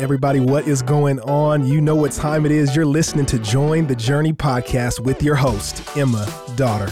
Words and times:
Everybody, 0.00 0.40
what 0.40 0.66
is 0.66 0.80
going 0.80 1.20
on? 1.20 1.66
You 1.66 1.82
know 1.82 1.94
what 1.94 2.12
time 2.12 2.46
it 2.46 2.52
is. 2.52 2.74
You're 2.74 2.86
listening 2.86 3.26
to 3.26 3.38
Join 3.38 3.86
the 3.86 3.94
Journey 3.94 4.32
podcast 4.32 4.98
with 4.98 5.22
your 5.22 5.34
host, 5.34 5.94
Emma 5.94 6.26
Daughter. 6.56 6.90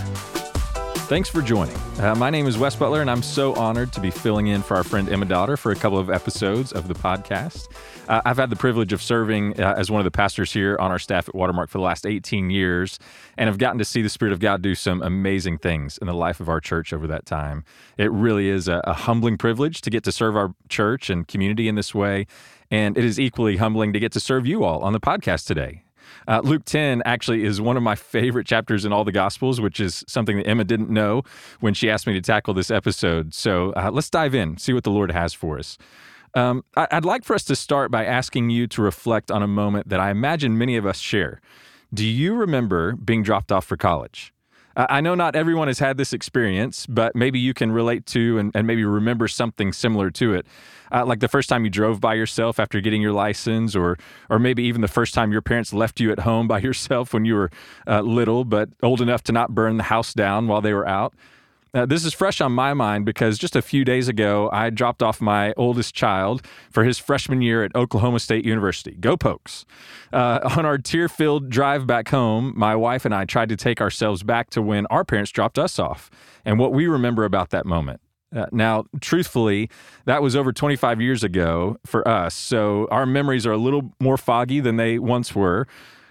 Thanks 1.09 1.31
for 1.31 1.41
joining. 1.41 1.75
Uh, 1.99 2.15
my 2.17 2.29
name 2.29 2.47
is 2.47 2.59
Wes 2.59 2.77
Butler, 2.77 3.01
and 3.01 3.11
I'm 3.11 3.23
so 3.23 3.55
honored 3.55 3.95
to 3.95 4.01
be 4.01 4.11
filling 4.11 4.49
in 4.49 4.61
for 4.61 4.77
our 4.77 4.85
friend 4.85 5.09
Emma 5.09 5.25
Daughter 5.25 5.57
for 5.57 5.73
a 5.73 5.75
couple 5.75 5.97
of 5.97 6.11
episodes 6.11 6.71
of 6.71 6.87
the 6.87 6.93
podcast. 6.93 7.69
Uh, 8.09 8.21
I've 8.27 8.37
had 8.37 8.51
the 8.51 8.57
privilege 8.57 8.93
of 8.93 9.01
serving 9.01 9.59
uh, 9.59 9.75
as 9.79 9.91
one 9.91 10.03
of 10.03 10.05
the 10.05 10.11
pastors 10.11 10.53
here 10.53 10.77
on 10.79 10.91
our 10.91 10.99
staff 10.99 11.27
at 11.27 11.35
Watermark 11.35 11.71
for 11.71 11.79
the 11.79 11.85
last 11.85 12.05
18 12.05 12.51
years, 12.51 12.99
and 13.39 13.49
have 13.49 13.57
gotten 13.57 13.79
to 13.79 13.87
see 13.87 14.03
the 14.03 14.11
Spirit 14.11 14.33
of 14.33 14.41
God 14.41 14.61
do 14.61 14.75
some 14.75 15.01
amazing 15.01 15.57
things 15.57 15.97
in 15.97 16.07
the 16.07 16.13
life 16.13 16.41
of 16.41 16.51
our 16.51 16.61
church 16.61 16.93
over 16.93 17.07
that 17.07 17.25
time. 17.25 17.65
It 17.97 18.13
really 18.13 18.51
is 18.51 18.69
a, 18.69 18.83
a 18.85 18.93
humbling 18.93 19.39
privilege 19.39 19.81
to 19.81 19.89
get 19.89 20.05
to 20.05 20.13
serve 20.13 20.37
our 20.37 20.55
church 20.69 21.09
and 21.09 21.27
community 21.27 21.69
in 21.69 21.75
this 21.75 21.95
way, 21.95 22.27
and 22.71 22.99
it 22.99 23.05
is 23.07 23.19
equally 23.19 23.57
humbling 23.57 23.95
to 23.95 23.99
get 23.99 24.13
to 24.13 24.21
serve 24.21 24.47
you 24.47 24.63
all 24.63 24.83
on 24.83 24.93
the 24.93 25.01
podcast 25.01 25.47
today. 25.47 25.85
Uh, 26.27 26.41
Luke 26.45 26.65
10 26.65 27.03
actually 27.05 27.45
is 27.45 27.61
one 27.61 27.77
of 27.77 27.83
my 27.83 27.95
favorite 27.95 28.47
chapters 28.47 28.85
in 28.85 28.93
all 28.93 29.05
the 29.05 29.13
Gospels, 29.13 29.61
which 29.61 29.81
is 29.81 30.05
something 30.07 30.37
that 30.37 30.47
Emma 30.47 30.65
didn't 30.65 30.91
know 30.91 31.23
when 31.61 31.75
she 31.75 31.91
asked 31.91 32.07
me 32.07 32.13
to 32.15 32.21
tackle 32.21 32.55
this 32.55 32.71
episode. 32.71 33.35
So 33.35 33.73
uh, 33.73 33.91
let's 33.93 34.11
dive 34.11 34.35
in, 34.35 34.59
see 34.59 34.73
what 34.73 34.85
the 34.85 34.91
Lord 34.91 35.11
has 35.11 35.33
for 35.35 35.59
us. 35.59 35.79
Um, 36.35 36.65
I'd 36.77 37.05
like 37.05 37.25
for 37.25 37.35
us 37.35 37.45
to 37.45 37.57
start 37.57 37.91
by 37.91 38.05
asking 38.05 38.51
you 38.51 38.67
to 38.69 38.83
reflect 38.83 39.31
on 39.31 39.43
a 39.43 39.47
moment 39.47 39.89
that 39.89 40.01
I 40.01 40.11
imagine 40.11 40.59
many 40.59 40.77
of 40.77 40.87
us 40.87 40.99
share. 40.99 41.41
Do 41.93 42.05
you 42.05 42.35
remember 42.35 42.95
being 42.97 43.23
dropped 43.23 43.51
off 43.51 43.65
for 43.65 43.77
college? 43.77 44.33
I 44.89 45.01
know 45.01 45.17
not 45.17 45.35
everyone 45.35 45.67
has 45.67 45.81
had 45.81 45.97
this 45.97 46.13
experience, 46.13 46.87
but 46.87 47.17
maybe 47.17 47.41
you 47.41 47.53
can 47.53 47.73
relate 47.73 48.07
to 48.07 48.39
and, 48.39 48.53
and 48.55 48.65
maybe 48.65 48.85
remember 48.85 49.27
something 49.27 49.73
similar 49.73 50.09
to 50.13 50.35
it. 50.35 50.47
Uh, 50.93 51.05
like 51.05 51.19
the 51.19 51.29
first 51.29 51.49
time 51.49 51.65
you 51.65 51.71
drove 51.71 52.01
by 52.01 52.15
yourself 52.15 52.61
after 52.61 52.81
getting 52.81 53.03
your 53.03 53.13
license, 53.13 53.75
or 53.75 53.99
or 54.31 54.39
maybe 54.39 54.63
even 54.63 54.81
the 54.81 54.89
first 54.89 55.15
time 55.15 55.33
your 55.33 55.43
parents 55.43 55.73
left 55.73 55.99
you 55.99 56.13
at 56.13 56.21
home 56.21 56.47
by 56.47 56.61
yourself 56.69 57.13
when 57.13 57.25
you 57.25 57.35
were 57.35 57.51
uh, 57.89 58.01
little, 58.03 58.45
but 58.45 58.69
old 58.83 59.01
enough 59.01 59.23
to 59.25 59.33
not 59.33 59.55
burn 59.55 59.79
the 59.79 59.83
house 59.83 60.15
down 60.15 60.47
while 60.47 60.61
they 60.61 60.73
were 60.73 60.87
out. 60.89 61.13
Uh, 61.75 61.85
this 61.87 62.05
is 62.05 62.15
fresh 62.15 62.41
on 62.41 62.53
my 62.53 62.73
mind 62.73 63.05
because 63.05 63.39
just 63.39 63.55
a 63.55 63.63
few 63.63 63.85
days 63.85 64.09
ago, 64.09 64.49
I 64.53 64.71
dropped 64.71 65.03
off 65.03 65.21
my 65.21 65.53
oldest 65.57 65.95
child 65.95 66.43
for 66.71 66.85
his 66.85 66.99
freshman 66.99 67.43
year 67.43 67.65
at 67.65 67.75
Oklahoma 67.75 68.21
State 68.21 68.45
University. 68.45 68.93
Go 68.93 69.17
Pokes. 69.17 69.65
Uh, 70.13 70.41
on 70.57 70.65
our 70.65 70.79
tear 70.79 71.09
filled 71.09 71.51
drive 71.51 71.87
back 71.87 72.09
home, 72.09 72.53
my 72.57 72.75
wife 72.75 73.05
and 73.05 73.15
I 73.15 73.25
tried 73.25 73.51
to 73.51 73.57
take 73.57 73.81
ourselves 73.81 74.23
back 74.23 74.51
to 74.51 74.63
when 74.63 74.87
our 74.87 75.05
parents 75.05 75.31
dropped 75.31 75.59
us 75.59 75.79
off 75.79 76.11
and 76.45 76.59
what 76.59 76.73
we 76.73 76.87
remember 76.87 77.25
about 77.25 77.51
that 77.51 77.67
moment. 77.67 78.01
Uh, 78.35 78.47
now, 78.53 78.85
truthfully, 79.01 79.71
that 80.05 80.23
was 80.23 80.37
over 80.37 80.53
25 80.53 81.01
years 81.01 81.25
ago 81.25 81.79
for 81.87 82.07
us, 82.07 82.35
so 82.35 82.87
our 82.91 83.07
memories 83.07 83.47
are 83.47 83.53
a 83.53 83.57
little 83.59 83.95
more 84.01 84.19
foggy 84.19 84.61
than 84.61 84.77
they 84.77 84.99
once 84.99 85.35
were. 85.35 85.67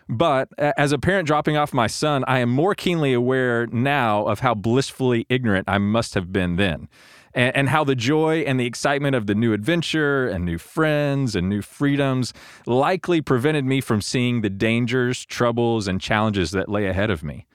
But 0.10 0.50
as 0.58 0.92
a 0.92 0.98
parent 0.98 1.28
dropping 1.28 1.58
off 1.58 1.74
my 1.74 1.88
son, 1.88 2.24
I 2.28 2.40
am 2.40 2.50
more 2.50 2.76
keenly 2.76 3.14
aware 3.14 3.68
now 3.68 4.26
of 4.26 4.40
how 4.40 4.54
blissfully 4.54 5.26
ignorant 5.30 5.68
I 5.68 5.78
must 5.80 6.14
have 6.14 6.32
been 6.32 6.56
then. 6.56 6.88
And, 7.34 7.56
and, 7.56 7.70
how 7.70 7.84
the 7.84 7.94
joy 7.94 8.40
and 8.40 8.60
the 8.60 8.66
excitement 8.66 9.16
of 9.16 9.28
the 9.28 9.36
new 9.36 9.54
adventure 9.54 10.28
and 10.28 10.44
new 10.44 10.58
friends 10.58 11.36
and 11.36 11.48
new 11.48 11.62
freedoms 11.62 12.34
likely 12.66 13.22
prevented 13.22 13.64
me 13.64 13.80
from 13.80 14.02
seeing 14.02 14.42
the 14.42 14.50
dangers, 14.50 15.24
troubles, 15.26 15.88
and 15.88 16.02
challenges 16.02 16.50
that 16.52 16.68
lay 16.68 16.88
ahead 16.88 17.12
of 17.12 17.24
me. 17.24 17.46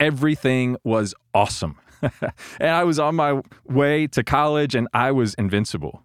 Everything 0.00 0.78
was 0.82 1.14
awesome. 1.32 1.78
and 2.58 2.70
I 2.70 2.82
was 2.82 2.98
on 2.98 3.14
my 3.14 3.42
way 3.64 4.06
to 4.08 4.24
college 4.24 4.74
and 4.74 4.88
I 4.94 5.12
was 5.12 5.34
invincible. 5.34 6.02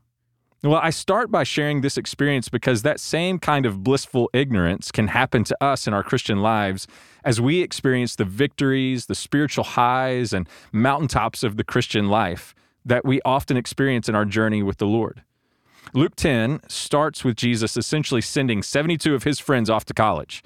Well, 0.65 0.79
I 0.81 0.89
start 0.89 1.29
by 1.29 1.43
sharing 1.43 1.81
this 1.81 1.95
experience 1.95 2.49
because 2.49 2.81
that 2.81 2.99
same 2.99 3.37
kind 3.37 3.67
of 3.67 3.83
blissful 3.83 4.31
ignorance 4.33 4.91
can 4.91 5.09
happen 5.09 5.43
to 5.43 5.63
us 5.63 5.85
in 5.85 5.93
our 5.93 6.01
Christian 6.01 6.41
lives 6.41 6.87
as 7.23 7.39
we 7.39 7.61
experience 7.61 8.15
the 8.15 8.25
victories, 8.25 9.05
the 9.05 9.13
spiritual 9.13 9.63
highs, 9.63 10.33
and 10.33 10.49
mountaintops 10.71 11.43
of 11.43 11.57
the 11.57 11.63
Christian 11.63 12.09
life 12.09 12.55
that 12.83 13.05
we 13.05 13.21
often 13.23 13.57
experience 13.57 14.09
in 14.09 14.15
our 14.15 14.25
journey 14.25 14.63
with 14.63 14.77
the 14.77 14.87
Lord. 14.87 15.21
Luke 15.93 16.15
10 16.15 16.61
starts 16.67 17.23
with 17.23 17.35
Jesus 17.35 17.77
essentially 17.77 18.21
sending 18.21 18.63
72 18.63 19.13
of 19.13 19.21
his 19.21 19.39
friends 19.39 19.69
off 19.69 19.85
to 19.85 19.93
college. 19.93 20.41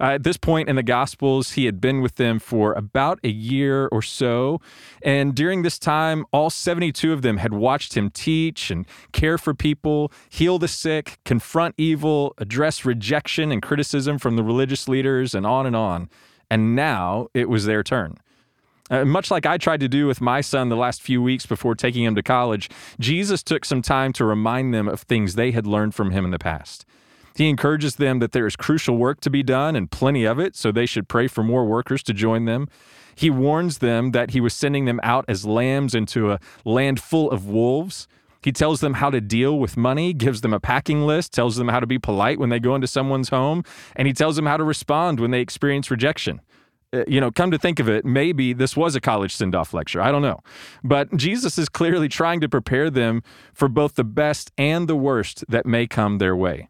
Uh, 0.00 0.14
at 0.14 0.22
this 0.22 0.36
point 0.36 0.68
in 0.68 0.76
the 0.76 0.82
Gospels, 0.82 1.52
he 1.52 1.66
had 1.66 1.80
been 1.80 2.00
with 2.00 2.16
them 2.16 2.38
for 2.38 2.72
about 2.72 3.18
a 3.22 3.28
year 3.28 3.88
or 3.88 4.02
so. 4.02 4.60
And 5.02 5.34
during 5.34 5.62
this 5.62 5.78
time, 5.78 6.24
all 6.32 6.50
72 6.50 7.12
of 7.12 7.22
them 7.22 7.38
had 7.38 7.52
watched 7.52 7.96
him 7.96 8.10
teach 8.10 8.70
and 8.70 8.86
care 9.12 9.38
for 9.38 9.54
people, 9.54 10.12
heal 10.28 10.58
the 10.58 10.68
sick, 10.68 11.18
confront 11.24 11.74
evil, 11.78 12.34
address 12.38 12.84
rejection 12.84 13.52
and 13.52 13.62
criticism 13.62 14.18
from 14.18 14.36
the 14.36 14.42
religious 14.42 14.88
leaders, 14.88 15.34
and 15.34 15.46
on 15.46 15.66
and 15.66 15.76
on. 15.76 16.08
And 16.50 16.76
now 16.76 17.28
it 17.34 17.48
was 17.48 17.64
their 17.64 17.82
turn. 17.82 18.18
Uh, 18.90 19.06
much 19.06 19.30
like 19.30 19.46
I 19.46 19.56
tried 19.56 19.80
to 19.80 19.88
do 19.88 20.06
with 20.06 20.20
my 20.20 20.42
son 20.42 20.68
the 20.68 20.76
last 20.76 21.00
few 21.00 21.22
weeks 21.22 21.46
before 21.46 21.74
taking 21.74 22.04
him 22.04 22.14
to 22.14 22.22
college, 22.22 22.68
Jesus 23.00 23.42
took 23.42 23.64
some 23.64 23.80
time 23.80 24.12
to 24.14 24.24
remind 24.24 24.74
them 24.74 24.86
of 24.86 25.00
things 25.00 25.34
they 25.34 25.52
had 25.52 25.66
learned 25.66 25.94
from 25.94 26.10
him 26.10 26.26
in 26.26 26.30
the 26.30 26.38
past. 26.38 26.84
He 27.34 27.48
encourages 27.48 27.96
them 27.96 28.18
that 28.18 28.32
there 28.32 28.46
is 28.46 28.56
crucial 28.56 28.96
work 28.96 29.20
to 29.20 29.30
be 29.30 29.42
done 29.42 29.76
and 29.76 29.90
plenty 29.90 30.24
of 30.24 30.38
it, 30.38 30.56
so 30.56 30.70
they 30.70 30.86
should 30.86 31.08
pray 31.08 31.28
for 31.28 31.42
more 31.42 31.64
workers 31.64 32.02
to 32.04 32.12
join 32.12 32.44
them. 32.44 32.68
He 33.14 33.30
warns 33.30 33.78
them 33.78 34.12
that 34.12 34.30
he 34.30 34.40
was 34.40 34.54
sending 34.54 34.84
them 34.84 35.00
out 35.02 35.24
as 35.28 35.44
lambs 35.44 35.94
into 35.94 36.32
a 36.32 36.38
land 36.64 37.00
full 37.00 37.30
of 37.30 37.46
wolves. 37.46 38.08
He 38.42 38.52
tells 38.52 38.80
them 38.80 38.94
how 38.94 39.10
to 39.10 39.20
deal 39.20 39.58
with 39.58 39.76
money, 39.76 40.12
gives 40.12 40.40
them 40.40 40.52
a 40.52 40.60
packing 40.60 41.06
list, 41.06 41.32
tells 41.32 41.56
them 41.56 41.68
how 41.68 41.80
to 41.80 41.86
be 41.86 41.98
polite 41.98 42.38
when 42.38 42.48
they 42.48 42.58
go 42.58 42.74
into 42.74 42.86
someone's 42.86 43.28
home, 43.28 43.62
and 43.94 44.08
he 44.08 44.14
tells 44.14 44.36
them 44.36 44.46
how 44.46 44.56
to 44.56 44.64
respond 44.64 45.20
when 45.20 45.30
they 45.30 45.40
experience 45.40 45.90
rejection. 45.90 46.40
Uh, 46.94 47.04
you 47.06 47.20
know, 47.20 47.30
come 47.30 47.50
to 47.50 47.58
think 47.58 47.78
of 47.78 47.88
it, 47.88 48.04
maybe 48.04 48.52
this 48.52 48.76
was 48.76 48.94
a 48.94 49.00
college 49.00 49.34
send 49.34 49.54
off 49.54 49.72
lecture. 49.72 50.00
I 50.00 50.10
don't 50.10 50.22
know. 50.22 50.40
But 50.82 51.16
Jesus 51.16 51.56
is 51.56 51.68
clearly 51.68 52.08
trying 52.08 52.40
to 52.40 52.48
prepare 52.48 52.90
them 52.90 53.22
for 53.54 53.68
both 53.68 53.94
the 53.94 54.04
best 54.04 54.50
and 54.58 54.88
the 54.88 54.96
worst 54.96 55.44
that 55.48 55.64
may 55.64 55.86
come 55.86 56.18
their 56.18 56.36
way. 56.36 56.68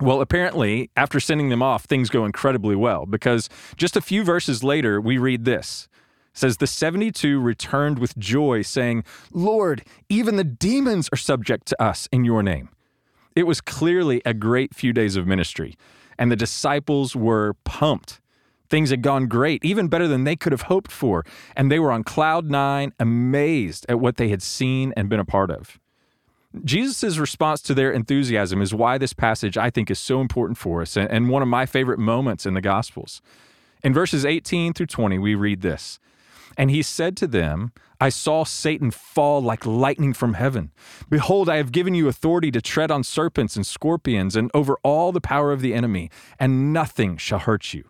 Well, 0.00 0.20
apparently, 0.20 0.90
after 0.96 1.20
sending 1.20 1.48
them 1.48 1.62
off, 1.62 1.84
things 1.84 2.10
go 2.10 2.26
incredibly 2.26 2.76
well 2.76 3.06
because 3.06 3.48
just 3.76 3.96
a 3.96 4.02
few 4.02 4.24
verses 4.24 4.62
later, 4.62 5.00
we 5.00 5.16
read 5.16 5.44
this. 5.46 5.88
It 6.34 6.38
says, 6.38 6.58
The 6.58 6.66
72 6.66 7.40
returned 7.40 7.98
with 7.98 8.16
joy, 8.18 8.60
saying, 8.60 9.04
Lord, 9.32 9.84
even 10.10 10.36
the 10.36 10.44
demons 10.44 11.08
are 11.12 11.16
subject 11.16 11.66
to 11.68 11.82
us 11.82 12.08
in 12.12 12.26
your 12.26 12.42
name. 12.42 12.68
It 13.34 13.46
was 13.46 13.62
clearly 13.62 14.20
a 14.26 14.34
great 14.34 14.74
few 14.74 14.92
days 14.92 15.16
of 15.16 15.26
ministry, 15.26 15.76
and 16.18 16.30
the 16.30 16.36
disciples 16.36 17.16
were 17.16 17.54
pumped. 17.64 18.20
Things 18.68 18.90
had 18.90 19.00
gone 19.00 19.28
great, 19.28 19.64
even 19.64 19.88
better 19.88 20.08
than 20.08 20.24
they 20.24 20.36
could 20.36 20.52
have 20.52 20.62
hoped 20.62 20.92
for, 20.92 21.24
and 21.56 21.70
they 21.70 21.78
were 21.78 21.92
on 21.92 22.02
cloud 22.02 22.50
nine, 22.50 22.92
amazed 22.98 23.86
at 23.88 24.00
what 24.00 24.16
they 24.16 24.28
had 24.28 24.42
seen 24.42 24.92
and 24.96 25.08
been 25.08 25.20
a 25.20 25.24
part 25.24 25.50
of. 25.50 25.78
Jesus' 26.64 27.18
response 27.18 27.60
to 27.62 27.74
their 27.74 27.92
enthusiasm 27.92 28.62
is 28.62 28.74
why 28.74 28.98
this 28.98 29.12
passage 29.12 29.56
I 29.56 29.70
think 29.70 29.90
is 29.90 29.98
so 29.98 30.20
important 30.20 30.58
for 30.58 30.82
us 30.82 30.96
and 30.96 31.28
one 31.28 31.42
of 31.42 31.48
my 31.48 31.66
favorite 31.66 31.98
moments 31.98 32.46
in 32.46 32.54
the 32.54 32.60
Gospels. 32.60 33.20
In 33.82 33.92
verses 33.92 34.24
18 34.24 34.72
through 34.72 34.86
20, 34.86 35.18
we 35.18 35.34
read 35.34 35.60
this 35.60 35.98
And 36.56 36.70
he 36.70 36.82
said 36.82 37.16
to 37.18 37.26
them, 37.26 37.72
I 38.00 38.10
saw 38.10 38.44
Satan 38.44 38.90
fall 38.90 39.40
like 39.40 39.64
lightning 39.64 40.12
from 40.12 40.34
heaven. 40.34 40.70
Behold, 41.08 41.48
I 41.48 41.56
have 41.56 41.72
given 41.72 41.94
you 41.94 42.08
authority 42.08 42.50
to 42.50 42.60
tread 42.60 42.90
on 42.90 43.04
serpents 43.04 43.56
and 43.56 43.66
scorpions 43.66 44.36
and 44.36 44.50
over 44.52 44.76
all 44.82 45.12
the 45.12 45.20
power 45.20 45.50
of 45.50 45.62
the 45.62 45.72
enemy, 45.72 46.10
and 46.38 46.72
nothing 46.72 47.16
shall 47.16 47.38
hurt 47.38 47.72
you. 47.72 47.84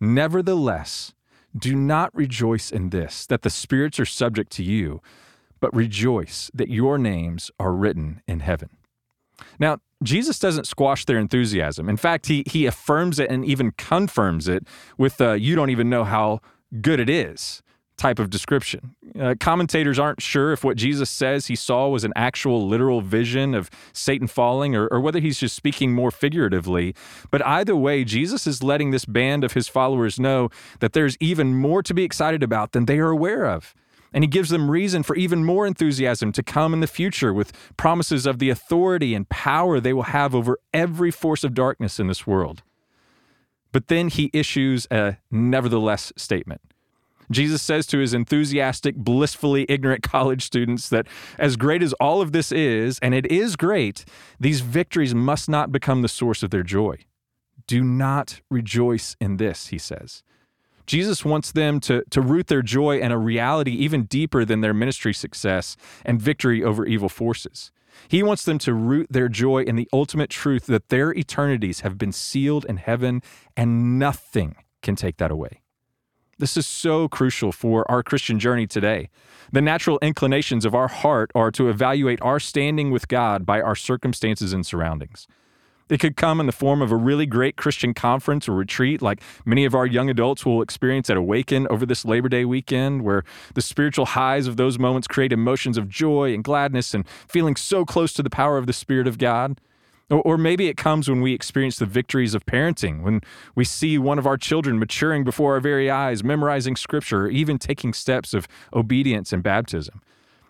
Nevertheless, 0.00 1.14
do 1.56 1.74
not 1.74 2.14
rejoice 2.14 2.70
in 2.70 2.90
this, 2.90 3.26
that 3.26 3.42
the 3.42 3.50
spirits 3.50 3.98
are 3.98 4.04
subject 4.04 4.52
to 4.52 4.62
you 4.62 5.00
but 5.60 5.74
rejoice 5.74 6.50
that 6.54 6.68
your 6.68 6.98
names 6.98 7.50
are 7.58 7.72
written 7.72 8.22
in 8.26 8.40
heaven. 8.40 8.70
Now, 9.58 9.78
Jesus 10.02 10.38
doesn't 10.38 10.66
squash 10.66 11.04
their 11.04 11.18
enthusiasm. 11.18 11.88
In 11.88 11.96
fact, 11.96 12.26
he, 12.26 12.44
he 12.46 12.66
affirms 12.66 13.18
it 13.18 13.30
and 13.30 13.44
even 13.44 13.72
confirms 13.72 14.48
it 14.48 14.66
with 14.96 15.20
uh, 15.20 15.32
you 15.32 15.56
don't 15.56 15.70
even 15.70 15.90
know 15.90 16.04
how 16.04 16.40
good 16.80 17.00
it 17.00 17.10
is 17.10 17.62
type 17.96 18.20
of 18.20 18.30
description. 18.30 18.94
Uh, 19.18 19.34
commentators 19.40 19.98
aren't 19.98 20.22
sure 20.22 20.52
if 20.52 20.62
what 20.62 20.76
Jesus 20.76 21.10
says 21.10 21.48
he 21.48 21.56
saw 21.56 21.88
was 21.88 22.04
an 22.04 22.12
actual 22.14 22.66
literal 22.66 23.00
vision 23.00 23.54
of 23.54 23.68
Satan 23.92 24.28
falling 24.28 24.76
or, 24.76 24.86
or 24.86 25.00
whether 25.00 25.18
he's 25.18 25.38
just 25.38 25.56
speaking 25.56 25.92
more 25.92 26.12
figuratively. 26.12 26.94
But 27.30 27.44
either 27.44 27.74
way, 27.74 28.04
Jesus 28.04 28.46
is 28.46 28.62
letting 28.62 28.92
this 28.92 29.04
band 29.04 29.42
of 29.42 29.52
his 29.52 29.66
followers 29.66 30.18
know 30.18 30.48
that 30.78 30.92
there's 30.92 31.16
even 31.18 31.56
more 31.56 31.82
to 31.82 31.92
be 31.92 32.04
excited 32.04 32.42
about 32.42 32.70
than 32.70 32.86
they 32.86 33.00
are 33.00 33.10
aware 33.10 33.46
of. 33.46 33.74
And 34.12 34.24
he 34.24 34.28
gives 34.28 34.50
them 34.50 34.70
reason 34.70 35.02
for 35.02 35.16
even 35.16 35.44
more 35.44 35.66
enthusiasm 35.66 36.32
to 36.32 36.42
come 36.42 36.72
in 36.72 36.80
the 36.80 36.86
future 36.86 37.32
with 37.32 37.52
promises 37.76 38.26
of 38.26 38.38
the 38.38 38.50
authority 38.50 39.14
and 39.14 39.28
power 39.28 39.80
they 39.80 39.92
will 39.92 40.04
have 40.04 40.34
over 40.34 40.58
every 40.72 41.10
force 41.10 41.44
of 41.44 41.54
darkness 41.54 42.00
in 42.00 42.06
this 42.06 42.26
world. 42.26 42.62
But 43.72 43.88
then 43.88 44.08
he 44.08 44.30
issues 44.32 44.86
a 44.90 45.18
nevertheless 45.30 46.12
statement. 46.16 46.62
Jesus 47.30 47.60
says 47.60 47.86
to 47.88 47.98
his 47.98 48.14
enthusiastic, 48.14 48.96
blissfully 48.96 49.66
ignorant 49.68 50.02
college 50.02 50.42
students 50.42 50.88
that 50.88 51.06
as 51.38 51.56
great 51.56 51.82
as 51.82 51.92
all 51.94 52.22
of 52.22 52.32
this 52.32 52.50
is, 52.50 52.98
and 53.00 53.14
it 53.14 53.26
is 53.26 53.56
great, 53.56 54.04
these 54.40 54.60
victories 54.60 55.14
must 55.14 55.48
not 55.48 55.70
become 55.70 56.00
the 56.00 56.08
source 56.08 56.42
of 56.42 56.50
their 56.50 56.62
joy. 56.62 56.96
Do 57.66 57.84
not 57.84 58.40
rejoice 58.50 59.14
in 59.20 59.36
this, 59.36 59.66
he 59.66 59.78
says. 59.78 60.22
Jesus 60.88 61.22
wants 61.22 61.52
them 61.52 61.80
to, 61.80 62.02
to 62.08 62.22
root 62.22 62.46
their 62.46 62.62
joy 62.62 62.98
in 62.98 63.12
a 63.12 63.18
reality 63.18 63.72
even 63.72 64.04
deeper 64.04 64.46
than 64.46 64.62
their 64.62 64.72
ministry 64.72 65.12
success 65.12 65.76
and 66.02 66.20
victory 66.20 66.64
over 66.64 66.86
evil 66.86 67.10
forces. 67.10 67.70
He 68.08 68.22
wants 68.22 68.44
them 68.44 68.58
to 68.60 68.72
root 68.72 69.08
their 69.10 69.28
joy 69.28 69.64
in 69.64 69.76
the 69.76 69.88
ultimate 69.92 70.30
truth 70.30 70.64
that 70.66 70.88
their 70.88 71.12
eternities 71.12 71.80
have 71.80 71.98
been 71.98 72.12
sealed 72.12 72.64
in 72.64 72.78
heaven 72.78 73.22
and 73.54 73.98
nothing 73.98 74.56
can 74.80 74.96
take 74.96 75.18
that 75.18 75.30
away. 75.30 75.60
This 76.38 76.56
is 76.56 76.66
so 76.66 77.06
crucial 77.06 77.52
for 77.52 77.88
our 77.90 78.02
Christian 78.02 78.38
journey 78.38 78.66
today. 78.66 79.10
The 79.52 79.60
natural 79.60 79.98
inclinations 80.00 80.64
of 80.64 80.74
our 80.74 80.88
heart 80.88 81.30
are 81.34 81.50
to 81.50 81.68
evaluate 81.68 82.22
our 82.22 82.40
standing 82.40 82.90
with 82.90 83.08
God 83.08 83.44
by 83.44 83.60
our 83.60 83.74
circumstances 83.74 84.54
and 84.54 84.64
surroundings. 84.64 85.26
It 85.88 86.00
could 86.00 86.16
come 86.16 86.40
in 86.40 86.46
the 86.46 86.52
form 86.52 86.82
of 86.82 86.92
a 86.92 86.96
really 86.96 87.26
great 87.26 87.56
Christian 87.56 87.94
conference 87.94 88.48
or 88.48 88.52
retreat, 88.52 89.00
like 89.00 89.20
many 89.44 89.64
of 89.64 89.74
our 89.74 89.86
young 89.86 90.10
adults 90.10 90.44
will 90.44 90.60
experience 90.60 91.08
at 91.08 91.16
Awaken 91.16 91.66
over 91.68 91.86
this 91.86 92.04
Labor 92.04 92.28
Day 92.28 92.44
weekend, 92.44 93.02
where 93.02 93.24
the 93.54 93.62
spiritual 93.62 94.06
highs 94.06 94.46
of 94.46 94.56
those 94.56 94.78
moments 94.78 95.08
create 95.08 95.32
emotions 95.32 95.78
of 95.78 95.88
joy 95.88 96.34
and 96.34 96.44
gladness 96.44 96.94
and 96.94 97.06
feeling 97.26 97.56
so 97.56 97.84
close 97.84 98.12
to 98.12 98.22
the 98.22 98.30
power 98.30 98.58
of 98.58 98.66
the 98.66 98.72
Spirit 98.72 99.06
of 99.06 99.18
God. 99.18 99.60
Or, 100.10 100.38
maybe 100.38 100.68
it 100.68 100.78
comes 100.78 101.06
when 101.06 101.20
we 101.20 101.34
experience 101.34 101.78
the 101.78 101.84
victories 101.84 102.34
of 102.34 102.46
parenting, 102.46 103.02
when 103.02 103.20
we 103.54 103.66
see 103.66 103.98
one 103.98 104.18
of 104.18 104.26
our 104.26 104.38
children 104.38 104.78
maturing 104.78 105.22
before 105.22 105.52
our 105.52 105.60
very 105.60 105.90
eyes, 105.90 106.24
memorizing 106.24 106.76
scripture, 106.76 107.26
or 107.26 107.28
even 107.28 107.58
taking 107.58 107.92
steps 107.92 108.32
of 108.32 108.48
obedience 108.72 109.34
and 109.34 109.42
baptism. 109.42 110.00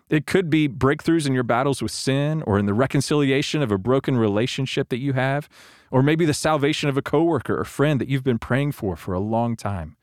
It 0.09 0.25
could 0.25 0.49
be 0.49 0.67
breakthroughs 0.67 1.27
in 1.27 1.33
your 1.33 1.43
battles 1.43 1.81
with 1.81 1.91
sin 1.91 2.41
or 2.47 2.57
in 2.57 2.65
the 2.65 2.73
reconciliation 2.73 3.61
of 3.61 3.71
a 3.71 3.77
broken 3.77 4.17
relationship 4.17 4.89
that 4.89 4.97
you 4.97 5.13
have, 5.13 5.47
or 5.91 6.01
maybe 6.01 6.25
the 6.25 6.33
salvation 6.33 6.89
of 6.89 6.97
a 6.97 7.01
coworker 7.01 7.59
or 7.59 7.63
friend 7.63 8.01
that 8.01 8.09
you've 8.09 8.23
been 8.23 8.39
praying 8.39 8.71
for 8.71 8.95
for 8.95 9.13
a 9.13 9.19
long 9.19 9.55
time. 9.55 9.95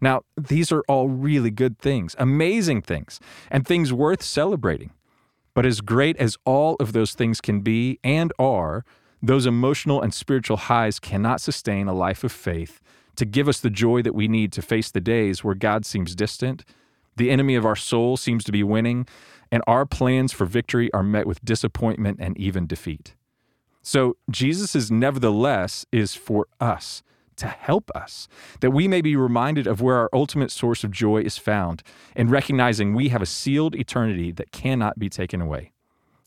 Now, 0.00 0.22
these 0.36 0.72
are 0.72 0.82
all 0.88 1.08
really 1.08 1.50
good 1.50 1.78
things, 1.78 2.16
amazing 2.18 2.82
things, 2.82 3.20
and 3.50 3.66
things 3.66 3.92
worth 3.92 4.22
celebrating. 4.22 4.90
But 5.54 5.66
as 5.66 5.80
great 5.80 6.16
as 6.16 6.38
all 6.44 6.76
of 6.80 6.92
those 6.92 7.12
things 7.12 7.40
can 7.40 7.60
be 7.60 7.98
and 8.02 8.32
are, 8.38 8.84
those 9.22 9.46
emotional 9.46 10.02
and 10.02 10.12
spiritual 10.12 10.56
highs 10.56 10.98
cannot 10.98 11.40
sustain 11.40 11.86
a 11.86 11.94
life 11.94 12.24
of 12.24 12.32
faith 12.32 12.80
to 13.16 13.24
give 13.24 13.46
us 13.48 13.60
the 13.60 13.70
joy 13.70 14.02
that 14.02 14.14
we 14.14 14.26
need 14.26 14.50
to 14.52 14.62
face 14.62 14.90
the 14.90 15.00
days 15.00 15.44
where 15.44 15.54
God 15.54 15.84
seems 15.84 16.14
distant, 16.14 16.64
the 17.16 17.30
enemy 17.30 17.54
of 17.54 17.66
our 17.66 17.76
soul 17.76 18.16
seems 18.16 18.42
to 18.44 18.52
be 18.52 18.62
winning, 18.62 19.06
and 19.52 19.62
our 19.68 19.86
plans 19.86 20.32
for 20.32 20.46
victory 20.46 20.92
are 20.92 21.04
met 21.04 21.26
with 21.26 21.44
disappointment 21.44 22.18
and 22.20 22.36
even 22.38 22.66
defeat. 22.66 23.14
So, 23.82 24.16
Jesus 24.30 24.90
nevertheless 24.90 25.84
is 25.92 26.14
for 26.14 26.46
us 26.60 27.02
to 27.36 27.46
help 27.46 27.90
us, 27.94 28.28
that 28.60 28.70
we 28.70 28.86
may 28.88 29.00
be 29.00 29.16
reminded 29.16 29.66
of 29.66 29.80
where 29.80 29.96
our 29.96 30.10
ultimate 30.12 30.50
source 30.50 30.84
of 30.84 30.90
joy 30.90 31.22
is 31.22 31.38
found, 31.38 31.82
and 32.14 32.30
recognizing 32.30 32.94
we 32.94 33.08
have 33.08 33.22
a 33.22 33.26
sealed 33.26 33.74
eternity 33.74 34.32
that 34.32 34.52
cannot 34.52 34.98
be 34.98 35.08
taken 35.08 35.40
away. 35.40 35.72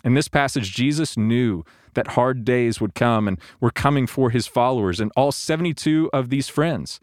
In 0.04 0.13
this 0.13 0.28
passage, 0.28 0.74
Jesus 0.74 1.18
knew 1.18 1.63
that 1.95 2.10
hard 2.10 2.45
days 2.45 2.80
would 2.80 2.94
come 2.94 3.28
and 3.28 3.39
were 3.60 3.71
coming 3.71 4.06
for 4.06 4.30
his 4.30 4.45
followers 4.45 5.00
and 5.00 5.12
all 5.16 5.31
72 5.31 6.10
of 6.13 6.30
these 6.30 6.48
friends. 6.48 7.00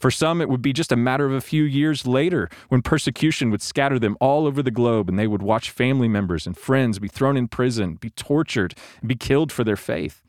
For 0.00 0.10
some, 0.10 0.40
it 0.40 0.48
would 0.48 0.62
be 0.62 0.72
just 0.72 0.92
a 0.92 0.96
matter 0.96 1.26
of 1.26 1.32
a 1.32 1.42
few 1.42 1.62
years 1.62 2.06
later 2.06 2.48
when 2.68 2.80
persecution 2.80 3.50
would 3.50 3.60
scatter 3.60 3.98
them 3.98 4.16
all 4.18 4.46
over 4.46 4.62
the 4.62 4.70
globe 4.70 5.10
and 5.10 5.18
they 5.18 5.26
would 5.26 5.42
watch 5.42 5.70
family 5.70 6.08
members 6.08 6.46
and 6.46 6.56
friends 6.56 6.98
be 6.98 7.06
thrown 7.06 7.36
in 7.36 7.48
prison, 7.48 7.96
be 7.96 8.08
tortured, 8.10 8.74
be 9.06 9.14
killed 9.14 9.52
for 9.52 9.62
their 9.62 9.76
faith. 9.76 10.22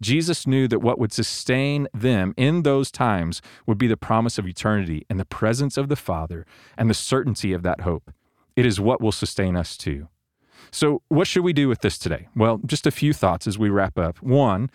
Jesus 0.00 0.46
knew 0.46 0.68
that 0.68 0.78
what 0.78 0.98
would 0.98 1.12
sustain 1.12 1.88
them 1.92 2.32
in 2.36 2.62
those 2.62 2.90
times 2.90 3.42
would 3.66 3.78
be 3.78 3.88
the 3.88 3.96
promise 3.96 4.38
of 4.38 4.46
eternity 4.46 5.04
and 5.10 5.18
the 5.18 5.24
presence 5.24 5.76
of 5.76 5.88
the 5.88 5.96
Father 5.96 6.46
and 6.78 6.88
the 6.88 6.94
certainty 6.94 7.52
of 7.52 7.62
that 7.62 7.82
hope. 7.82 8.12
It 8.56 8.64
is 8.64 8.80
what 8.80 9.00
will 9.00 9.12
sustain 9.12 9.56
us 9.56 9.76
too. 9.76 10.08
So, 10.70 11.02
what 11.08 11.26
should 11.26 11.42
we 11.42 11.52
do 11.52 11.68
with 11.68 11.80
this 11.80 11.98
today? 11.98 12.28
Well, 12.36 12.60
just 12.64 12.86
a 12.86 12.90
few 12.90 13.12
thoughts 13.12 13.46
as 13.46 13.58
we 13.58 13.70
wrap 13.70 13.98
up. 13.98 14.22
One, 14.22 14.70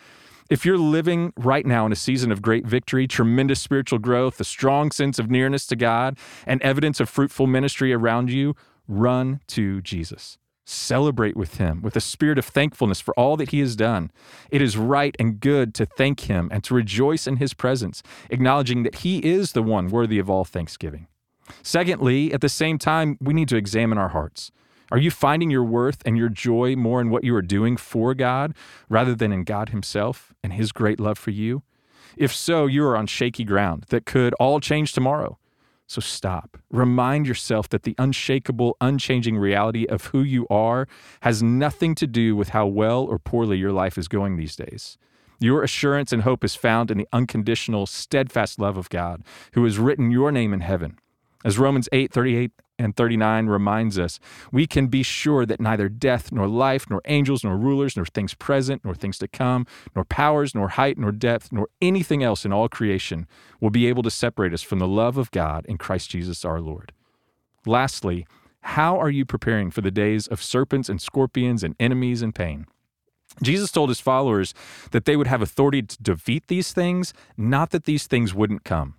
if 0.50 0.64
you're 0.64 0.78
living 0.78 1.32
right 1.36 1.66
now 1.66 1.86
in 1.86 1.92
a 1.92 1.96
season 1.96 2.30
of 2.30 2.42
great 2.42 2.66
victory, 2.66 3.06
tremendous 3.06 3.60
spiritual 3.60 3.98
growth, 3.98 4.40
a 4.40 4.44
strong 4.44 4.90
sense 4.90 5.18
of 5.18 5.30
nearness 5.30 5.66
to 5.66 5.76
God, 5.76 6.18
and 6.46 6.62
evidence 6.62 7.00
of 7.00 7.08
fruitful 7.08 7.46
ministry 7.46 7.92
around 7.92 8.30
you, 8.30 8.54
run 8.88 9.40
to 9.48 9.80
Jesus. 9.82 10.38
Celebrate 10.64 11.36
with 11.36 11.58
him 11.58 11.80
with 11.80 11.94
a 11.94 12.00
spirit 12.00 12.38
of 12.38 12.44
thankfulness 12.44 13.00
for 13.00 13.14
all 13.14 13.36
that 13.36 13.50
he 13.50 13.60
has 13.60 13.76
done. 13.76 14.10
It 14.50 14.60
is 14.60 14.76
right 14.76 15.14
and 15.18 15.38
good 15.38 15.74
to 15.74 15.86
thank 15.86 16.20
him 16.20 16.48
and 16.50 16.64
to 16.64 16.74
rejoice 16.74 17.26
in 17.26 17.36
his 17.36 17.54
presence, 17.54 18.02
acknowledging 18.30 18.82
that 18.82 18.96
he 18.96 19.18
is 19.24 19.52
the 19.52 19.62
one 19.62 19.88
worthy 19.88 20.18
of 20.18 20.28
all 20.28 20.44
thanksgiving. 20.44 21.06
Secondly, 21.62 22.32
at 22.32 22.40
the 22.40 22.48
same 22.48 22.78
time, 22.78 23.16
we 23.20 23.32
need 23.32 23.48
to 23.48 23.56
examine 23.56 23.98
our 23.98 24.08
hearts. 24.08 24.50
Are 24.90 24.98
you 24.98 25.10
finding 25.10 25.50
your 25.50 25.64
worth 25.64 26.02
and 26.06 26.16
your 26.16 26.28
joy 26.28 26.76
more 26.76 27.00
in 27.00 27.10
what 27.10 27.24
you 27.24 27.34
are 27.34 27.42
doing 27.42 27.76
for 27.76 28.14
God 28.14 28.54
rather 28.88 29.14
than 29.14 29.32
in 29.32 29.44
God 29.44 29.70
Himself 29.70 30.32
and 30.42 30.52
His 30.52 30.72
great 30.72 31.00
love 31.00 31.18
for 31.18 31.30
you? 31.30 31.62
If 32.16 32.34
so, 32.34 32.66
you 32.66 32.84
are 32.84 32.96
on 32.96 33.06
shaky 33.06 33.44
ground 33.44 33.86
that 33.88 34.06
could 34.06 34.32
all 34.34 34.60
change 34.60 34.92
tomorrow. 34.92 35.38
So 35.88 36.00
stop. 36.00 36.56
Remind 36.70 37.26
yourself 37.26 37.68
that 37.68 37.84
the 37.84 37.94
unshakable, 37.98 38.76
unchanging 38.80 39.36
reality 39.36 39.86
of 39.86 40.06
who 40.06 40.22
you 40.22 40.46
are 40.48 40.88
has 41.20 41.42
nothing 41.42 41.94
to 41.96 42.06
do 42.06 42.34
with 42.34 42.50
how 42.50 42.66
well 42.66 43.04
or 43.04 43.18
poorly 43.18 43.58
your 43.58 43.72
life 43.72 43.96
is 43.96 44.08
going 44.08 44.36
these 44.36 44.56
days. 44.56 44.98
Your 45.38 45.62
assurance 45.62 46.12
and 46.12 46.22
hope 46.22 46.42
is 46.42 46.54
found 46.54 46.90
in 46.90 46.98
the 46.98 47.08
unconditional, 47.12 47.86
steadfast 47.86 48.58
love 48.58 48.76
of 48.76 48.88
God, 48.88 49.22
who 49.52 49.62
has 49.64 49.78
written 49.78 50.10
your 50.10 50.32
name 50.32 50.52
in 50.52 50.60
heaven. 50.60 50.98
As 51.44 51.58
Romans 51.58 51.88
8 51.92 52.10
38 52.10 52.52
and 52.78 52.96
39 52.96 53.46
reminds 53.46 53.98
us, 53.98 54.20
we 54.52 54.66
can 54.66 54.86
be 54.88 55.02
sure 55.02 55.46
that 55.46 55.60
neither 55.60 55.88
death, 55.88 56.30
nor 56.30 56.46
life, 56.46 56.88
nor 56.90 57.00
angels, 57.06 57.42
nor 57.42 57.56
rulers, 57.56 57.96
nor 57.96 58.04
things 58.04 58.34
present, 58.34 58.84
nor 58.84 58.94
things 58.94 59.18
to 59.18 59.28
come, 59.28 59.66
nor 59.94 60.04
powers, 60.04 60.54
nor 60.54 60.68
height, 60.68 60.98
nor 60.98 61.12
depth, 61.12 61.52
nor 61.52 61.68
anything 61.80 62.22
else 62.22 62.44
in 62.44 62.52
all 62.52 62.68
creation 62.68 63.26
will 63.60 63.70
be 63.70 63.86
able 63.86 64.02
to 64.02 64.10
separate 64.10 64.52
us 64.52 64.62
from 64.62 64.78
the 64.78 64.88
love 64.88 65.16
of 65.16 65.30
God 65.30 65.64
in 65.66 65.78
Christ 65.78 66.10
Jesus 66.10 66.44
our 66.44 66.60
Lord. 66.60 66.92
Lastly, 67.64 68.26
how 68.60 68.98
are 68.98 69.10
you 69.10 69.24
preparing 69.24 69.70
for 69.70 69.80
the 69.80 69.90
days 69.90 70.26
of 70.26 70.42
serpents 70.42 70.88
and 70.88 71.00
scorpions 71.00 71.62
and 71.62 71.74
enemies 71.78 72.20
and 72.20 72.34
pain? 72.34 72.66
Jesus 73.42 73.70
told 73.70 73.90
his 73.90 74.00
followers 74.00 74.54
that 74.92 75.04
they 75.04 75.16
would 75.16 75.26
have 75.26 75.42
authority 75.42 75.82
to 75.82 76.02
defeat 76.02 76.48
these 76.48 76.72
things, 76.72 77.12
not 77.36 77.70
that 77.70 77.84
these 77.84 78.06
things 78.06 78.34
wouldn't 78.34 78.64
come. 78.64 78.94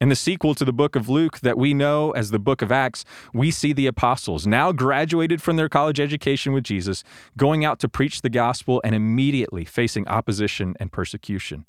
In 0.00 0.08
the 0.08 0.16
sequel 0.16 0.54
to 0.54 0.64
the 0.64 0.72
book 0.72 0.96
of 0.96 1.10
Luke 1.10 1.40
that 1.40 1.58
we 1.58 1.74
know 1.74 2.12
as 2.12 2.30
the 2.30 2.38
book 2.38 2.62
of 2.62 2.72
Acts, 2.72 3.04
we 3.34 3.50
see 3.50 3.74
the 3.74 3.86
apostles, 3.86 4.46
now 4.46 4.72
graduated 4.72 5.42
from 5.42 5.56
their 5.56 5.68
college 5.68 6.00
education 6.00 6.54
with 6.54 6.64
Jesus, 6.64 7.04
going 7.36 7.66
out 7.66 7.78
to 7.80 7.88
preach 7.88 8.22
the 8.22 8.30
gospel 8.30 8.80
and 8.82 8.94
immediately 8.94 9.66
facing 9.66 10.08
opposition 10.08 10.74
and 10.80 10.90
persecution. 10.90 11.66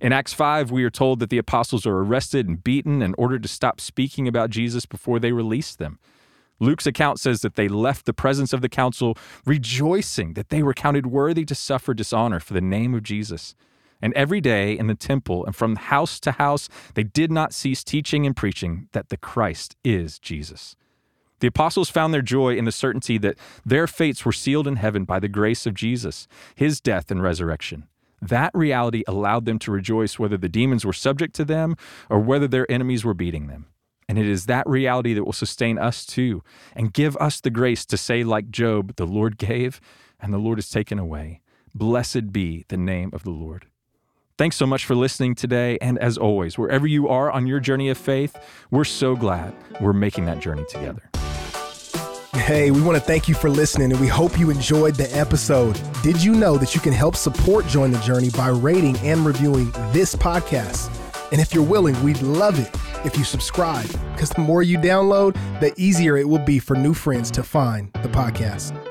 In 0.00 0.10
Acts 0.10 0.32
5, 0.32 0.70
we 0.70 0.84
are 0.84 0.90
told 0.90 1.18
that 1.18 1.28
the 1.28 1.36
apostles 1.36 1.84
are 1.84 1.98
arrested 1.98 2.48
and 2.48 2.64
beaten 2.64 3.02
in 3.02 3.14
order 3.18 3.38
to 3.38 3.46
stop 3.46 3.78
speaking 3.78 4.26
about 4.26 4.48
Jesus 4.48 4.86
before 4.86 5.18
they 5.18 5.32
release 5.32 5.76
them. 5.76 5.98
Luke's 6.58 6.86
account 6.86 7.20
says 7.20 7.42
that 7.42 7.56
they 7.56 7.68
left 7.68 8.06
the 8.06 8.14
presence 8.14 8.54
of 8.54 8.62
the 8.62 8.70
council 8.70 9.18
rejoicing 9.44 10.32
that 10.32 10.48
they 10.48 10.62
were 10.62 10.72
counted 10.72 11.08
worthy 11.08 11.44
to 11.44 11.54
suffer 11.54 11.92
dishonor 11.92 12.40
for 12.40 12.54
the 12.54 12.62
name 12.62 12.94
of 12.94 13.02
Jesus. 13.02 13.54
And 14.02 14.12
every 14.14 14.40
day 14.40 14.78
in 14.78 14.86
the 14.86 14.94
temple 14.94 15.44
and 15.46 15.54
from 15.54 15.76
house 15.76 16.20
to 16.20 16.32
house, 16.32 16.68
they 16.94 17.04
did 17.04 17.30
not 17.30 17.52
cease 17.52 17.82
teaching 17.82 18.26
and 18.26 18.36
preaching 18.36 18.88
that 18.92 19.08
the 19.08 19.16
Christ 19.16 19.76
is 19.84 20.18
Jesus. 20.18 20.76
The 21.40 21.48
apostles 21.48 21.90
found 21.90 22.14
their 22.14 22.22
joy 22.22 22.56
in 22.56 22.64
the 22.64 22.72
certainty 22.72 23.18
that 23.18 23.36
their 23.64 23.86
fates 23.86 24.24
were 24.24 24.32
sealed 24.32 24.66
in 24.66 24.76
heaven 24.76 25.04
by 25.04 25.20
the 25.20 25.28
grace 25.28 25.66
of 25.66 25.74
Jesus, 25.74 26.26
his 26.54 26.80
death 26.80 27.10
and 27.10 27.22
resurrection. 27.22 27.88
That 28.22 28.50
reality 28.54 29.02
allowed 29.06 29.44
them 29.44 29.58
to 29.60 29.70
rejoice 29.70 30.18
whether 30.18 30.38
the 30.38 30.48
demons 30.48 30.86
were 30.86 30.94
subject 30.94 31.34
to 31.36 31.44
them 31.44 31.76
or 32.08 32.18
whether 32.18 32.48
their 32.48 32.70
enemies 32.70 33.04
were 33.04 33.14
beating 33.14 33.48
them. 33.48 33.66
And 34.08 34.18
it 34.18 34.26
is 34.26 34.46
that 34.46 34.68
reality 34.68 35.12
that 35.14 35.24
will 35.24 35.32
sustain 35.32 35.78
us 35.78 36.06
too 36.06 36.42
and 36.74 36.92
give 36.92 37.16
us 37.18 37.40
the 37.40 37.50
grace 37.50 37.84
to 37.86 37.96
say, 37.96 38.24
like 38.24 38.50
Job, 38.50 38.96
the 38.96 39.06
Lord 39.06 39.36
gave 39.36 39.80
and 40.18 40.32
the 40.32 40.38
Lord 40.38 40.58
has 40.58 40.70
taken 40.70 40.98
away. 40.98 41.42
Blessed 41.74 42.32
be 42.32 42.64
the 42.68 42.78
name 42.78 43.10
of 43.12 43.24
the 43.24 43.30
Lord. 43.30 43.66
Thanks 44.38 44.56
so 44.56 44.66
much 44.66 44.84
for 44.84 44.94
listening 44.94 45.34
today. 45.34 45.78
And 45.80 45.98
as 45.98 46.18
always, 46.18 46.58
wherever 46.58 46.86
you 46.86 47.08
are 47.08 47.30
on 47.30 47.46
your 47.46 47.58
journey 47.58 47.88
of 47.88 47.96
faith, 47.96 48.36
we're 48.70 48.84
so 48.84 49.16
glad 49.16 49.54
we're 49.80 49.94
making 49.94 50.26
that 50.26 50.40
journey 50.40 50.64
together. 50.68 51.08
Hey, 52.34 52.70
we 52.70 52.82
want 52.82 52.98
to 52.98 53.02
thank 53.02 53.28
you 53.28 53.34
for 53.34 53.48
listening 53.48 53.92
and 53.92 54.00
we 54.00 54.08
hope 54.08 54.38
you 54.38 54.50
enjoyed 54.50 54.94
the 54.94 55.10
episode. 55.16 55.80
Did 56.02 56.22
you 56.22 56.34
know 56.34 56.58
that 56.58 56.74
you 56.74 56.82
can 56.82 56.92
help 56.92 57.16
support 57.16 57.66
Join 57.66 57.90
the 57.92 57.98
Journey 58.00 58.28
by 58.28 58.48
rating 58.48 58.98
and 58.98 59.24
reviewing 59.24 59.70
this 59.92 60.14
podcast? 60.14 60.92
And 61.32 61.40
if 61.40 61.54
you're 61.54 61.64
willing, 61.64 62.00
we'd 62.04 62.20
love 62.20 62.60
it 62.60 62.70
if 63.06 63.16
you 63.16 63.24
subscribe, 63.24 63.88
because 64.12 64.30
the 64.30 64.42
more 64.42 64.62
you 64.62 64.76
download, 64.78 65.32
the 65.60 65.72
easier 65.76 66.18
it 66.18 66.28
will 66.28 66.44
be 66.44 66.58
for 66.58 66.76
new 66.76 66.92
friends 66.92 67.30
to 67.32 67.42
find 67.42 67.90
the 67.94 68.08
podcast. 68.08 68.85